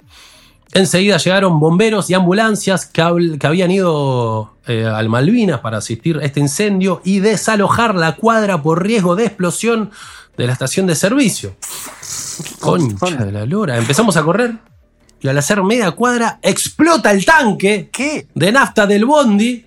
Enseguida 0.73 1.19
llegaron 1.19 1.61
bomberos 1.61 2.11
y 2.11 2.15
ambulancias 2.15 2.87
que 2.87 3.01
habían 3.01 3.71
ido 3.71 4.57
eh, 4.67 4.85
al 4.85 5.09
Malvinas 5.09 5.61
para 5.61 5.79
asistir 5.79 6.19
a 6.19 6.25
este 6.25 6.41
incendio 6.41 7.01
y 7.05 7.21
desalojar 7.21 7.95
la 7.95 8.17
cuadra 8.17 8.61
por 8.61 8.85
riesgo 8.85 9.15
de 9.15 9.27
explosión 9.27 9.93
de 10.37 10.47
la 10.47 10.53
estación 10.53 10.87
de 10.87 10.95
servicio. 10.95 11.57
Concha 12.61 13.25
de 13.25 13.33
la 13.33 13.47
lora. 13.47 13.77
Empezamos 13.79 14.17
a 14.17 14.23
correr 14.23 14.55
y 15.21 15.29
al 15.29 15.39
hacer 15.39 15.63
media 15.63 15.91
cuadra 15.93 16.39
explota 16.43 17.11
el 17.11 17.25
tanque 17.25 17.89
¿Qué? 17.93 18.29
de 18.35 18.53
nafta 18.53 18.87
del 18.87 19.05
bondi 19.07 19.65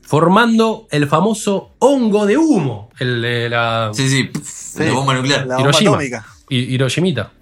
formando 0.00 0.86
el 0.90 1.06
famoso 1.08 1.74
hongo 1.80 2.26
de 2.26 2.38
humo. 2.38 2.90
El 2.98 3.20
de 3.22 3.48
la 3.50 3.90
Sí, 3.92 4.08
sí. 4.08 4.30
La 4.84 4.92
bomba 4.92 5.14
nuclear. 5.14 5.46
La 5.46 5.56
bomba 5.56 5.70
Hiroshima. 5.70 5.90
atómica. 5.90 6.26
Hi- 6.48 6.74
Hiroshimita. 6.74 7.32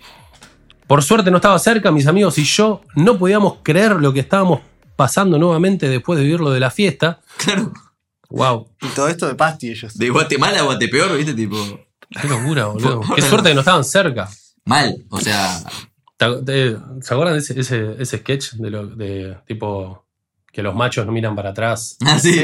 Por 0.87 1.03
suerte 1.03 1.31
no 1.31 1.37
estaba 1.39 1.59
cerca, 1.59 1.91
mis 1.91 2.07
amigos 2.07 2.39
y 2.39 2.45
yo 2.45 2.81
no 2.95 3.19
podíamos 3.19 3.57
creer 3.63 3.97
lo 3.97 4.13
que 4.13 4.21
estábamos 4.21 4.61
pasando 4.97 5.39
nuevamente 5.39 5.89
después 5.89 6.17
de 6.19 6.25
vivir 6.25 6.41
lo 6.41 6.51
de 6.51 6.61
la 6.61 6.71
fiesta. 6.71 7.21
Claro. 7.37 7.73
Wow, 8.31 8.69
Y 8.83 8.89
todo 8.89 9.07
esto 9.09 9.29
de 9.29 9.35
pasti 9.37 9.71
ellos. 9.71 9.97
De 9.97 10.11
Guatemala 10.11 10.59
a 10.59 10.63
Guatepeor, 10.63 11.17
¿viste? 11.17 11.35
Tipo. 11.35 11.57
Qué 12.21 12.29
locura, 12.29 12.67
boludo. 12.67 13.01
Qué 13.15 13.23
suerte 13.23 13.49
que 13.51 13.55
no 13.55 13.61
estaban 13.61 13.85
cerca. 13.85 14.29
Mal. 14.65 15.05
O 15.11 15.21
sea. 15.21 15.59
¿Te- 16.17 16.43
te- 16.45 16.77
¿Se 17.03 17.15
acuerdan 17.15 17.35
de 17.35 17.41
ese, 17.41 17.59
ese, 17.61 17.97
ese 17.99 18.19
sketch 18.19 18.53
de, 18.55 18.71
lo, 18.71 18.87
de 18.87 19.37
tipo 19.47 20.05
que 20.53 20.63
los 20.63 20.75
machos 20.75 21.05
no 21.05 21.13
miran 21.13 21.37
para 21.37 21.51
atrás? 21.51 21.99
Así. 22.07 22.33
Sí. 22.33 22.41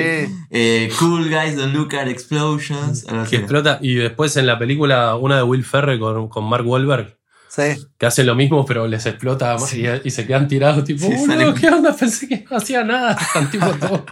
Eh, 0.50 0.90
cool 0.98 1.28
guys 1.30 1.56
don't 1.56 1.72
look 1.74 1.94
at 1.94 2.06
explosions. 2.08 3.04
Que 3.30 3.36
explota. 3.36 3.78
Y 3.80 3.94
después 3.94 4.36
en 4.36 4.46
la 4.46 4.58
película, 4.58 5.14
una 5.16 5.36
de 5.36 5.42
Will 5.42 5.64
Ferrell 5.64 5.98
con, 5.98 6.28
con 6.28 6.44
Mark 6.44 6.66
Wahlberg, 6.66 7.16
Sí. 7.54 7.86
que 7.98 8.06
hacen 8.06 8.24
lo 8.24 8.34
mismo, 8.34 8.64
pero 8.64 8.86
les 8.86 9.04
explota 9.04 9.56
y, 9.74 10.08
y 10.08 10.10
se 10.10 10.26
quedan 10.26 10.48
tirados, 10.48 10.84
tipo, 10.84 11.04
Sí, 11.04 11.12
"Boludo, 11.12 11.26
salen- 11.26 11.54
¿qué 11.54 11.68
onda? 11.68 11.94
Pensé 11.94 12.26
que 12.26 12.46
no 12.50 12.56
hacía 12.56 12.82
nada. 12.82 13.12
Están 13.20 13.50
tipo 13.50 13.66
todo. 13.80 14.06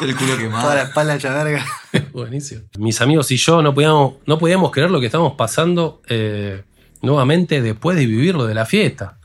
El 0.00 0.16
culo 0.16 0.28
Toda 0.30 0.36
la 0.36 0.42
quemado. 0.42 0.78
espalda 0.78 1.14
hecha 1.16 1.34
verga. 1.34 1.66
Buenísimo. 2.14 2.62
Mis 2.78 2.98
amigos 3.02 3.30
y 3.32 3.36
yo 3.36 3.60
no 3.60 3.74
podíamos, 3.74 4.14
no 4.24 4.38
podíamos 4.38 4.70
creer 4.70 4.90
lo 4.90 4.98
que 4.98 5.06
estábamos 5.06 5.34
pasando 5.34 6.00
eh, 6.08 6.62
nuevamente 7.02 7.60
después 7.60 7.98
de 7.98 8.06
vivir 8.06 8.34
lo 8.34 8.46
de 8.46 8.54
la 8.54 8.64
fiesta. 8.64 9.18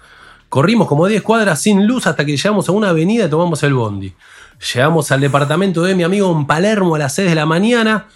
Corrimos 0.50 0.90
como 0.90 1.08
10 1.08 1.22
cuadras 1.22 1.62
sin 1.62 1.88
luz 1.88 2.08
hasta 2.08 2.26
que 2.26 2.36
llegamos 2.36 2.68
a 2.68 2.74
una 2.74 2.90
avenida 2.90 3.26
y 3.26 3.30
tomamos 3.30 3.64
el 3.64 3.74
bondi. 3.74 4.14
Llegamos 4.74 5.12
al 5.14 5.22
departamento 5.22 5.82
de 5.84 5.96
mi 5.96 6.04
amigo 6.04 6.30
en 6.38 6.46
Palermo 6.46 6.96
a 6.96 7.00
las 7.00 7.16
6 7.16 7.30
de 7.30 7.36
la 7.36 7.46
mañana. 7.46 8.08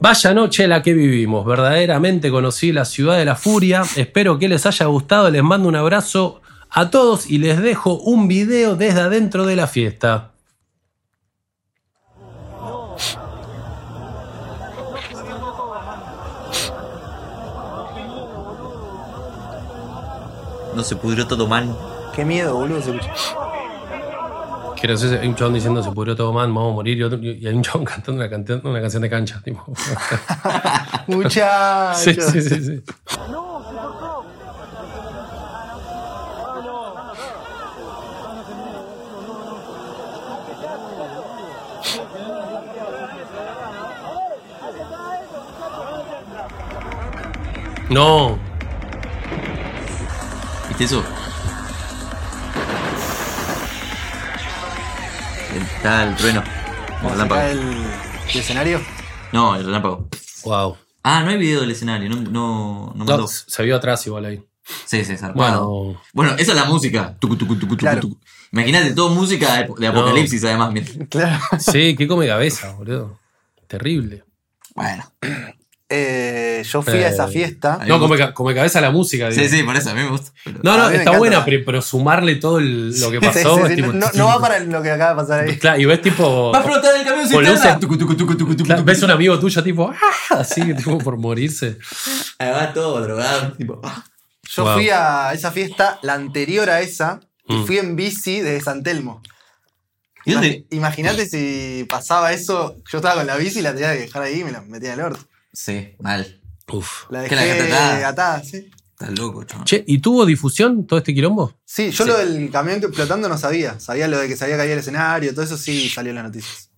Vaya 0.00 0.34
noche 0.34 0.66
la 0.66 0.82
que 0.82 0.92
vivimos. 0.92 1.46
Verdaderamente 1.46 2.30
conocí 2.30 2.72
la 2.72 2.84
ciudad 2.84 3.16
de 3.16 3.24
la 3.24 3.36
furia. 3.36 3.82
Espero 3.96 4.38
que 4.38 4.48
les 4.48 4.66
haya 4.66 4.86
gustado. 4.86 5.30
Les 5.30 5.42
mando 5.42 5.68
un 5.68 5.76
abrazo 5.76 6.42
a 6.70 6.90
todos 6.90 7.30
y 7.30 7.38
les 7.38 7.60
dejo 7.60 7.94
un 7.94 8.28
video 8.28 8.76
desde 8.76 9.00
adentro 9.00 9.46
de 9.46 9.56
la 9.56 9.66
fiesta. 9.66 10.32
No 20.74 20.82
se 20.82 20.96
pudrió 20.96 21.26
todo, 21.26 21.46
man. 21.46 21.74
Qué 22.14 22.24
miedo, 22.24 22.54
boludo. 22.56 22.82
se 22.82 22.90
escucha. 24.84 25.00
Quiero 25.00 25.00
decir, 25.00 25.18
hay 25.20 25.28
un 25.28 25.34
chabón 25.34 25.54
diciendo 25.54 25.82
se 25.82 25.90
pudrió 25.92 26.14
todo 26.16 26.32
mal, 26.32 26.48
vamos 26.48 26.72
a 26.72 26.74
morir. 26.74 26.98
Y, 26.98 27.02
otro- 27.02 27.18
y 27.18 27.46
hay 27.46 27.54
un 27.54 27.62
chabón 27.62 27.84
cantando 27.86 28.20
una, 28.20 28.28
canción- 28.30 28.60
una 28.64 28.80
canción 28.80 29.02
de 29.02 29.10
cancha. 29.10 29.40
Tipo. 29.44 29.64
Muchachos. 31.06 31.98
sí, 32.02 32.14
sí, 32.14 32.42
sí, 32.42 32.64
sí. 32.64 32.82
No, 47.90 48.38
¿Viste 50.68 50.84
eso? 50.84 51.04
Está 55.84 56.04
el 56.04 56.16
trueno. 56.16 56.42
El 57.02 57.10
relámpago. 57.10 57.42
el, 57.42 57.58
el 58.32 58.40
escenario. 58.40 58.80
No, 59.32 59.54
el 59.54 59.66
relámpago. 59.66 60.08
wow. 60.44 60.78
Ah, 61.02 61.20
no 61.22 61.28
hay 61.28 61.36
video 61.36 61.60
del 61.60 61.72
escenario. 61.72 62.08
No, 62.08 62.16
no, 62.22 62.92
no 62.94 63.04
mandó. 63.04 63.18
No, 63.18 63.26
se 63.28 63.62
vio 63.64 63.76
atrás 63.76 64.06
igual 64.06 64.24
ahí. 64.24 64.42
Sí, 64.86 65.04
sí, 65.04 65.14
zarpado. 65.18 65.66
Bueno, 65.68 66.00
Bueno, 66.14 66.32
esa 66.38 66.52
es 66.52 66.56
la 66.56 66.64
música. 66.64 67.14
Tucu, 67.18 67.36
tucu, 67.36 67.56
tucu, 67.56 67.66
tucu, 67.66 67.76
Claro. 67.76 68.00
tucu. 68.00 68.18
Imagínate, 68.50 68.94
todo 68.94 69.10
música 69.10 69.58
de, 69.58 69.74
de 69.76 69.86
apocalipsis, 69.86 70.42
además. 70.44 70.72
Claro. 71.10 71.38
sí, 71.58 71.94
qué 71.94 72.08
come 72.08 72.26
cabeza, 72.28 72.72
boludo. 72.72 73.20
Terrible. 73.66 74.24
Bueno. 74.74 75.04
Eh, 75.90 76.62
yo 76.66 76.80
fui 76.82 76.94
a 76.94 77.08
esa 77.08 77.28
fiesta. 77.28 77.78
No, 77.86 78.00
come 78.32 78.54
cabeza 78.54 78.80
la 78.80 78.90
música. 78.90 79.30
Sí, 79.30 79.48
sí, 79.48 79.62
por 79.62 79.76
eso 79.76 79.90
a 79.90 79.94
mí 79.94 80.02
me 80.02 80.08
gusta. 80.08 80.32
pero- 80.42 80.60
No, 80.62 80.78
no, 80.78 80.88
está 80.90 81.18
buena, 81.18 81.44
pero, 81.44 81.62
pero 81.64 81.82
sumarle 81.82 82.36
todo 82.36 82.58
el- 82.58 82.98
lo 82.98 83.10
que 83.10 83.20
pasó. 83.20 83.56
sí, 83.56 83.62
es 83.64 83.68
sí, 83.68 83.74
tipo- 83.76 83.92
no, 83.92 84.06
no 84.14 84.26
va 84.26 84.40
para 84.40 84.58
lo 84.60 84.82
que 84.82 84.90
acaba 84.90 85.10
de 85.10 85.16
pasar 85.16 85.40
ahí. 85.44 85.58
Claro, 85.58 85.80
y 85.80 85.84
ves 85.84 86.00
tipo. 86.00 86.50
¡Va 86.52 86.58
a 86.58 86.60
explotar 86.62 86.96
el 86.96 87.04
camión 87.04 87.28
Con 87.30 87.44
cisterna! 87.44 87.50
luces. 87.50 87.80
Tucu, 87.80 87.98
tucu, 87.98 88.16
tucu, 88.16 88.34
tucu, 88.36 88.52
tucu, 88.52 88.64
Claro, 88.64 88.80
tucu. 88.80 88.90
ves 88.90 89.02
un 89.02 89.10
amigo 89.10 89.38
tuyo 89.38 89.62
tipo. 89.62 89.90
¡ah! 89.92 90.36
Así, 90.38 90.74
tipo 90.74 90.96
por 90.98 91.18
morirse. 91.18 91.76
Además, 92.38 92.72
todo 92.74 93.00
drogado. 93.02 93.52
Tipo, 93.52 93.80
ah. 93.84 94.04
Yo 94.56 94.64
Wow. 94.64 94.74
fui 94.74 94.88
a 94.90 95.32
esa 95.34 95.52
fiesta, 95.52 95.98
la 96.02 96.14
anterior 96.14 96.70
a 96.70 96.80
esa, 96.80 97.20
y 97.46 97.54
Mm. 97.56 97.66
fui 97.66 97.78
en 97.78 97.94
bici 97.96 98.40
desde 98.40 98.60
San 98.62 98.82
Telmo. 98.82 99.20
¿Y 100.24 100.32
dónde? 100.32 100.64
Imagínate 100.70 101.26
si 101.26 101.86
pasaba 101.90 102.32
eso, 102.32 102.76
yo 102.90 102.98
estaba 102.98 103.16
con 103.16 103.26
la 103.26 103.36
bici 103.36 103.58
y 103.58 103.62
la 103.62 103.74
tenía 103.74 103.92
que 103.92 104.00
dejar 104.00 104.22
ahí 104.22 104.40
y 104.40 104.44
me 104.44 104.52
la 104.52 104.62
metía 104.62 104.94
en 104.94 105.00
el 105.00 105.04
orto. 105.06 105.20
Sí, 105.54 105.94
mal. 106.00 106.40
Uf. 106.70 107.04
La 107.10 107.24
¿Qué, 107.24 107.34
la 107.36 107.42
dejé 107.42 107.62
dejaste 107.62 107.74
atada? 107.74 108.08
atada, 108.08 108.42
sí. 108.44 108.70
Estás 108.98 109.18
loco, 109.18 109.44
chaval. 109.44 109.64
Che, 109.64 109.84
¿y 109.86 109.98
tuvo 109.98 110.24
difusión 110.26 110.86
todo 110.86 110.98
este 110.98 111.14
quilombo? 111.14 111.54
Sí, 111.64 111.90
yo 111.90 112.04
Sí. 112.04 112.10
lo 112.10 112.18
del 112.18 112.50
camión 112.50 112.80
que 112.80 112.86
explotando 112.86 113.28
no 113.28 113.38
sabía. 113.38 113.78
Sabía 113.80 114.08
lo 114.08 114.18
de 114.18 114.28
que 114.28 114.36
se 114.36 114.44
había 114.44 114.56
caído 114.56 114.72
el 114.74 114.78
escenario, 114.80 115.32
todo 115.32 115.44
eso 115.44 115.56
sí 115.56 115.88
salió 115.88 116.10
en 116.10 116.16
las 116.16 116.24
noticias. 116.24 116.70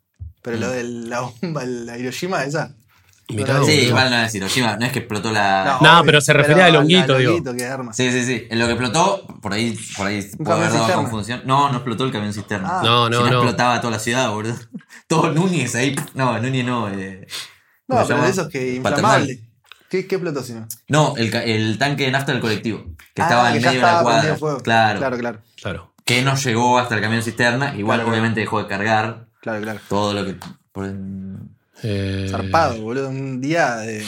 Pero 0.43 0.57
Mm. 0.57 0.61
lo 0.61 0.71
de 0.71 0.85
la 0.85 1.21
bomba, 1.21 1.65
la 1.65 1.99
Hiroshima, 1.99 2.45
esa. 2.45 2.75
Mirá, 3.29 3.61
Sí, 3.65 3.73
igual 3.73 4.09
no 4.11 4.19
es 4.23 4.33
Hiroshima, 4.37 4.77
no 4.77 4.87
es 4.87 4.93
que 4.93 5.01
explotó 5.01 5.33
la. 5.33 5.79
No, 5.83 5.95
obvio, 5.95 6.07
pero 6.07 6.21
se 6.21 6.33
refería 6.33 6.67
al 6.67 6.75
la- 6.75 6.79
honguito, 6.79 7.19
digo. 7.19 7.43
que 7.57 7.65
arma. 7.67 7.93
Sí, 7.93 8.13
sí, 8.13 8.25
sí. 8.25 8.47
En 8.49 8.59
lo 8.61 8.67
que 8.67 8.73
explotó, 8.75 9.27
por 9.43 9.53
ahí, 9.53 9.77
por 9.97 10.07
ahí 10.07 10.23
puede 10.39 10.59
haber 10.61 10.73
dado 10.73 10.95
confusión. 10.95 11.43
No, 11.45 11.69
no 11.71 11.77
explotó 11.79 12.05
el 12.05 12.13
camión 12.13 12.33
cisterna. 12.33 12.69
Ah. 12.79 12.83
No, 12.85 13.11
no, 13.11 13.25
Si 13.25 13.31
no. 13.31 13.37
explotaba 13.39 13.81
toda 13.81 13.91
la 13.95 13.99
ciudad, 13.99 14.31
boludo. 14.31 14.55
Todo 15.09 15.33
Núñez 15.33 15.75
ahí. 15.75 15.97
No, 16.15 16.39
Núñez 16.41 16.65
no. 16.65 16.89
Eh, 16.89 17.27
¿cómo 17.27 17.56
No, 17.89 18.05
pero 18.07 18.23
de 18.23 18.31
esos 18.31 18.49
que 18.49 18.81
Paternal. 18.83 19.23
inflamable. 19.23 19.41
¿Qué, 19.89 20.07
¿Qué 20.09 20.17
explotó 20.17 20.43
si 20.43 20.53
no? 20.55 20.67
No, 20.89 21.15
el, 21.17 21.33
el 21.35 21.79
tanque 21.79 22.05
de 22.07 22.11
nafta 22.11 22.33
del 22.33 22.41
colectivo. 22.41 22.85
Que 23.15 23.23
Ah, 23.23 23.25
estaba 23.27 23.51
que 23.53 23.57
en 23.59 23.63
medio 23.63 23.71
de 23.71 23.79
la 23.79 23.87
estaba 23.89 24.03
cuadra. 24.03 24.37
fuego. 24.37 24.61
Claro, 24.61 24.99
Claro, 24.99 25.19
claro. 25.19 25.39
Claro. 25.63 25.93
Que 26.05 26.23
no 26.23 26.35
llegó 26.37 26.79
hasta 26.79 26.97
el 26.97 27.01
camión 27.01 27.23
cisterna. 27.23 27.77
Igual, 27.77 27.99
Claro, 27.99 28.11
obviamente, 28.11 28.41
dejó 28.41 28.61
de 28.63 28.69
cargar 28.69 29.27
Claro, 29.41 29.63
claro. 29.63 29.81
todo 29.89 30.13
lo 30.13 30.25
que. 30.25 30.37
por- 30.73 30.93
Eh, 31.83 32.27
Zarpado, 32.31 32.81
boludo. 32.81 33.09
Un 33.11 33.41
día 33.41 33.77
de 33.77 34.05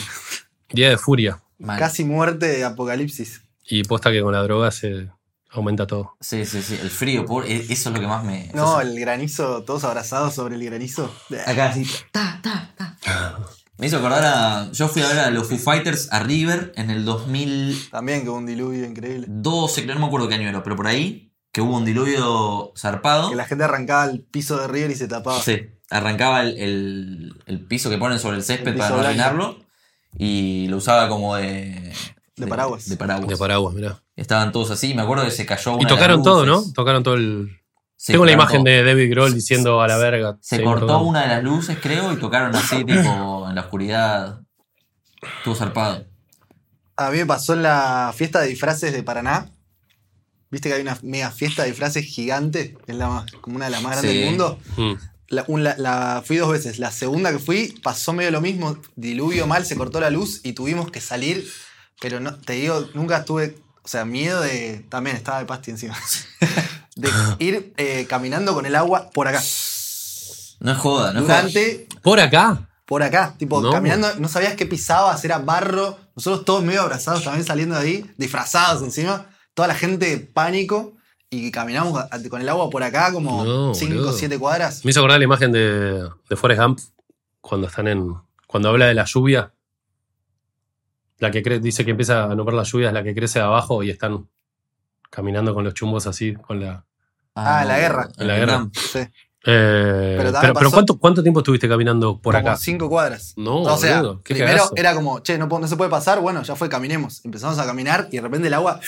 Día 0.71 0.89
de 0.89 0.97
furia. 0.97 1.39
mal. 1.59 1.77
casi 1.79 2.03
muerte 2.03 2.47
de 2.47 2.63
apocalipsis. 2.65 3.41
Y 3.65 3.83
posta 3.83 4.11
que 4.11 4.21
con 4.21 4.33
la 4.33 4.41
droga 4.41 4.71
se, 4.71 5.09
aumenta 5.51 5.85
todo. 5.87 6.15
Sí, 6.19 6.45
sí, 6.45 6.61
sí. 6.61 6.77
El 6.81 6.89
frío, 6.89 7.25
por- 7.25 7.45
e- 7.45 7.65
eso 7.71 7.89
es 7.89 7.95
lo 7.95 8.01
que 8.01 8.07
más 8.07 8.23
me. 8.23 8.49
No, 8.53 8.81
el 8.81 8.99
granizo, 8.99 9.63
todos 9.63 9.83
abrazados 9.83 10.33
sobre 10.33 10.55
el 10.55 10.63
granizo. 10.65 11.13
Acá 11.45 11.69
así. 11.69 11.85
Ta, 12.11 12.39
ta, 12.43 12.71
ta. 12.77 12.97
Me 13.79 13.87
hizo 13.87 13.97
acordar 13.97 14.23
a. 14.25 14.71
Yo 14.71 14.87
fui 14.89 15.01
a 15.01 15.07
ver 15.07 15.19
a 15.19 15.29
los 15.31 15.47
Foo 15.47 15.57
Fighters 15.57 16.09
a 16.11 16.19
River 16.19 16.73
en 16.75 16.89
el 16.89 17.05
2012, 17.05 17.89
También 17.89 18.23
que 18.23 18.29
hubo 18.29 18.37
un 18.37 18.45
diluvio 18.45 18.85
increíble. 18.85 19.27
creo, 19.27 19.95
no 19.95 20.01
me 20.01 20.05
acuerdo 20.07 20.27
qué 20.27 20.35
año 20.35 20.49
era, 20.49 20.61
pero 20.63 20.75
por 20.75 20.85
ahí, 20.87 21.31
que 21.51 21.61
hubo 21.61 21.77
un 21.77 21.85
diluvio 21.85 22.73
zarpado. 22.77 23.29
Que 23.29 23.35
la 23.35 23.45
gente 23.45 23.63
arrancaba 23.63 24.05
el 24.05 24.21
piso 24.21 24.57
de 24.57 24.67
River 24.67 24.91
y 24.91 24.95
se 24.95 25.07
tapaba. 25.07 25.41
Sí, 25.41 25.61
arrancaba 25.89 26.41
el, 26.43 26.57
el- 26.59 27.33
el 27.45 27.59
piso 27.65 27.89
que 27.89 27.97
ponen 27.97 28.19
sobre 28.19 28.37
el 28.37 28.43
césped 28.43 28.73
El 28.73 28.77
para 28.77 28.89
no 28.95 29.01
arruinarlo 29.01 29.59
y 30.17 30.67
lo 30.67 30.77
usaba 30.77 31.07
como 31.07 31.35
de. 31.37 31.93
De 32.35 32.47
paraguas. 32.47 32.87
De 32.89 32.97
paraguas. 32.97 33.29
De 33.29 33.37
paraguas, 33.37 33.73
mirá. 33.75 34.01
Estaban 34.15 34.51
todos 34.51 34.71
así, 34.71 34.93
me 34.93 35.01
acuerdo 35.01 35.23
que 35.25 35.31
se 35.31 35.45
cayó 35.45 35.71
una 35.75 35.81
Y 35.81 35.85
de 35.85 35.89
las 35.91 35.97
tocaron 35.99 36.23
todo, 36.23 36.45
¿no? 36.45 36.63
Tocaron 36.73 37.03
todo 37.03 37.13
el. 37.15 37.58
Tengo 38.05 38.25
la 38.25 38.31
imagen 38.31 38.63
de 38.63 38.83
David 38.83 39.09
Grohl 39.11 39.33
diciendo 39.33 39.81
a 39.81 39.87
la 39.87 39.97
verga. 39.97 40.37
Se 40.41 40.63
cortó 40.63 40.99
una 41.01 41.21
de 41.23 41.27
las 41.27 41.43
luces, 41.43 41.77
creo, 41.81 42.13
y 42.13 42.17
tocaron 42.17 42.55
así, 42.55 42.77
tipo, 42.85 43.45
en 43.49 43.55
la 43.55 43.61
oscuridad. 43.61 44.39
Estuvo 45.37 45.53
zarpado. 45.55 46.05
A 46.95 47.11
mí 47.11 47.17
me 47.17 47.25
pasó 47.25 47.53
en 47.53 47.63
la 47.63 48.13
fiesta 48.15 48.39
de 48.41 48.47
disfraces 48.47 48.93
de 48.93 49.03
Paraná. 49.03 49.49
Viste 50.51 50.69
que 50.69 50.75
hay 50.75 50.81
una 50.81 50.97
mega 51.03 51.29
fiesta 51.31 51.63
de 51.63 51.69
disfraces 51.69 52.05
gigante, 52.05 52.77
es 52.87 52.95
la 52.95 53.07
más- 53.09 53.31
como 53.41 53.57
una 53.57 53.65
de 53.65 53.71
las 53.71 53.81
más 53.83 53.91
grandes 53.91 54.11
Sí. 54.11 54.17
del 54.17 54.27
mundo. 54.29 54.59
Mm. 54.77 54.93
La, 55.27 55.43
un- 55.47 55.63
la- 55.63 55.75
la- 55.77 56.23
fui 56.25 56.37
dos 56.37 56.51
veces. 56.51 56.79
La 56.79 56.91
segunda 56.91 57.31
que 57.31 57.39
fui 57.39 57.79
pasó 57.83 58.13
medio 58.13 58.31
lo 58.31 58.41
mismo. 58.41 58.77
Diluvio 58.95 59.45
mal, 59.45 59.65
se 59.65 59.75
cortó 59.75 59.99
la 59.99 60.09
luz 60.09 60.41
y 60.43 60.53
tuvimos 60.53 60.89
que 60.89 61.01
salir. 61.01 61.47
Pero 62.01 62.19
no, 62.19 62.35
te 62.35 62.53
digo, 62.53 62.87
nunca 62.93 63.25
tuve. 63.25 63.57
O 63.83 63.87
sea, 63.87 64.05
miedo 64.05 64.41
de. 64.41 64.85
También 64.89 65.15
estaba 65.17 65.39
de 65.39 65.45
pasti 65.45 65.71
encima. 65.71 65.95
de 66.99 67.09
ir 67.39 67.73
eh, 67.77 68.05
caminando 68.09 68.53
con 68.53 68.65
el 68.65 68.75
agua 68.75 69.09
por 69.13 69.27
acá. 69.27 69.39
No 70.61 70.71
es 70.71 70.77
joda, 70.77 71.13
no 71.13 71.19
es 71.19 71.25
joda. 71.25 71.37
Durante. 71.41 71.87
Por 72.01 72.19
acá. 72.19 72.69
Por 72.85 73.03
acá. 73.03 73.35
Tipo, 73.37 73.61
No. 73.61 73.71
caminando, 73.71 74.07
no 74.17 74.27
sabías 74.27 74.55
qué 74.55 74.65
pisabas, 74.65 75.23
era 75.23 75.37
barro. 75.39 75.97
Nosotros 76.15 76.43
todos 76.45 76.63
medio 76.63 76.81
abrazados 76.81 77.23
también 77.23 77.45
saliendo 77.45 77.75
de 77.75 77.81
ahí, 77.81 78.11
disfrazados 78.17 78.81
encima. 78.83 79.27
Toda 79.53 79.67
la 79.67 79.75
gente 79.75 80.17
pánico. 80.17 80.93
Y 81.31 81.51
caminamos 81.51 82.05
con 82.29 82.41
el 82.41 82.49
agua 82.49 82.71
por 82.71 82.81
acá 82.81 83.13
como 83.13 83.45
No, 83.45 83.73
5 83.75 83.93
boludo. 83.93 84.09
o 84.09 84.13
7 84.13 84.39
cuadras. 84.39 84.83
Me 84.83 84.89
hizo 84.89 84.99
acordar 84.99 85.19
la 85.19 85.25
imagen 85.25 85.51
de, 85.51 86.09
de 86.27 86.35
Forrest 86.35 86.59
Gump 86.61 86.79
cuando 87.39 87.67
están 87.67 87.87
en. 87.87 88.15
Cuando 88.47 88.69
habla 88.69 88.87
de 88.87 88.95
la 88.95 89.05
lluvia. 89.05 89.53
La 91.19 91.29
que 91.31 91.43
cre- 91.43 91.59
dice 91.59 91.85
que 91.85 91.91
empieza 91.91 92.23
a 92.23 92.35
no 92.35 92.43
ver 92.45 92.55
la 92.55 92.63
lluvia 92.63 92.87
es 92.87 92.93
la 92.93 93.03
que 93.03 93.13
crece 93.13 93.37
de 93.39 93.45
abajo 93.45 93.83
y 93.83 93.89
están 93.91 94.27
caminando 95.11 95.53
con 95.53 95.63
los 95.63 95.73
chumbos 95.75 96.07
así, 96.07 96.33
con 96.33 96.61
la. 96.61 96.85
Ah, 97.45 97.65
la 97.65 97.79
guerra. 97.79 98.09
en 98.17 98.27
La 98.27 98.35
guerra. 98.37 98.67
Sí. 98.73 98.99
Eh, 99.45 100.31
Pero 100.41 100.69
¿cuánto, 100.69 100.99
¿cuánto 100.99 101.23
tiempo 101.23 101.39
estuviste 101.39 101.69
caminando 101.69 102.19
por 102.19 102.35
como 102.35 102.49
acá? 102.49 102.57
5 102.57 102.89
cuadras. 102.89 103.33
No, 103.37 103.61
o 103.61 103.77
sea, 103.77 104.01
boludo, 104.01 104.21
qué 104.21 104.33
primero 104.33 104.57
cagazo. 104.57 104.73
era 104.75 104.93
como, 104.93 105.21
che, 105.21 105.37
no, 105.37 105.67
se 105.67 105.77
puede 105.77 105.89
pasar. 105.89 106.19
Bueno, 106.19 106.43
ya 106.43 106.55
fue, 106.55 106.67
caminemos. 106.67 107.23
Empezamos 107.23 107.57
a 107.57 107.65
caminar 107.65 108.09
y 108.11 108.17
de 108.17 108.21
repente 108.21 108.47
el 108.47 108.53
agua 108.53 108.79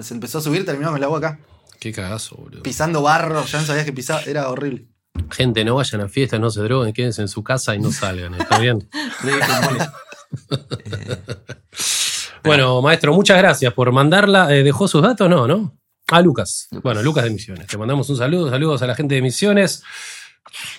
se 0.00 0.14
empezó 0.14 0.38
a 0.38 0.40
subir, 0.40 0.64
terminamos 0.64 0.98
el 0.98 1.04
agua 1.04 1.18
acá. 1.18 1.38
Qué 1.78 1.92
cagazo, 1.92 2.36
boludo. 2.36 2.62
Pisando 2.62 3.02
barro, 3.02 3.44
ya 3.44 3.60
no 3.60 3.66
sabías 3.66 3.84
que 3.84 3.92
pisaba, 3.92 4.22
era 4.22 4.48
horrible. 4.48 4.86
Gente, 5.30 5.64
no 5.64 5.76
vayan 5.76 6.00
a 6.00 6.08
fiestas, 6.08 6.40
no 6.40 6.50
se 6.50 6.60
droguen, 6.62 6.92
quédense 6.92 7.22
en 7.22 7.28
su 7.28 7.42
casa 7.42 7.74
y 7.74 7.78
no 7.78 7.92
salgan, 7.92 8.34
¿está 8.34 8.58
bien? 8.58 8.88
Bueno, 12.44 12.82
maestro, 12.82 13.14
muchas 13.14 13.38
gracias 13.38 13.72
por 13.72 13.92
mandarla. 13.92 14.52
Eh, 14.52 14.64
¿Dejó 14.64 14.88
sus 14.88 15.00
datos? 15.00 15.30
No, 15.30 15.46
¿no? 15.46 15.76
Ah, 16.12 16.20
Lucas. 16.20 16.68
Bueno, 16.82 17.02
Lucas 17.02 17.24
de 17.24 17.30
Misiones. 17.30 17.66
Te 17.66 17.78
mandamos 17.78 18.08
un 18.10 18.16
saludo. 18.16 18.50
Saludos 18.50 18.82
a 18.82 18.86
la 18.86 18.94
gente 18.94 19.14
de 19.14 19.22
Misiones. 19.22 19.82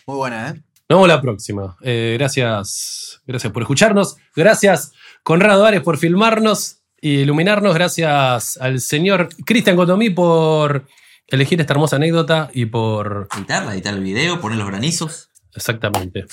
Muy 0.05 0.15
buena, 0.15 0.49
¿eh? 0.49 0.53
Nos 0.89 0.97
vemos 0.97 1.07
la 1.07 1.21
próxima. 1.21 1.75
Eh, 1.81 2.17
gracias, 2.19 3.21
gracias 3.25 3.51
por 3.51 3.63
escucharnos. 3.63 4.17
Gracias, 4.35 4.91
Conrado 5.23 5.65
Ares, 5.65 5.81
por 5.81 5.97
filmarnos 5.97 6.83
y 7.01 7.21
iluminarnos. 7.21 7.73
Gracias 7.73 8.57
al 8.57 8.79
señor 8.79 9.29
Cristian 9.43 9.75
Cotomí 9.75 10.11
por 10.11 10.85
elegir 11.25 11.59
esta 11.59 11.73
hermosa 11.73 11.95
anécdota 11.95 12.51
y 12.53 12.67
por. 12.67 13.27
Editarla, 13.35 13.73
editar 13.73 13.95
el 13.95 14.03
video, 14.03 14.39
poner 14.39 14.59
los 14.59 14.67
granizos. 14.67 15.29
Exactamente. 15.55 16.25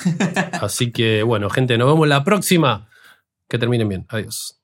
Así 0.60 0.92
que, 0.92 1.22
bueno, 1.22 1.48
gente, 1.48 1.78
nos 1.78 1.88
vemos 1.88 2.06
la 2.06 2.22
próxima. 2.22 2.88
Que 3.48 3.58
terminen 3.58 3.88
bien. 3.88 4.06
Adiós. 4.10 4.59